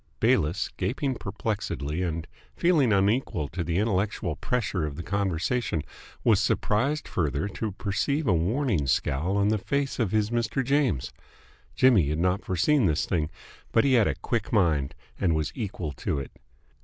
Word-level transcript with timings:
Bayliss, 0.19 0.69
gaping 0.77 1.13
perplexedly 1.13 2.01
and 2.01 2.25
feeling 2.55 2.91
unequal 2.91 3.49
to 3.49 3.63
the 3.63 3.77
intellectual 3.77 4.35
pressure 4.35 4.83
of 4.83 4.95
the 4.95 5.03
conversation, 5.03 5.83
was 6.23 6.41
surprised 6.41 7.07
further 7.07 7.47
to 7.49 7.73
perceive 7.73 8.25
a 8.25 8.33
warning 8.33 8.87
scowl 8.87 9.37
on 9.37 9.49
the 9.49 9.59
face 9.59 9.99
of 9.99 10.09
his 10.11 10.31
Mr. 10.31 10.65
James. 10.65 11.13
Jimmy 11.75 12.09
had 12.09 12.17
not 12.17 12.43
foreseen 12.43 12.87
this 12.87 13.05
thing, 13.05 13.29
but 13.71 13.83
he 13.83 13.93
had 13.93 14.07
a 14.07 14.15
quick 14.15 14.51
mind 14.51 14.95
and 15.19 15.35
was 15.35 15.51
equal 15.53 15.91
to 15.91 16.17
it. 16.17 16.31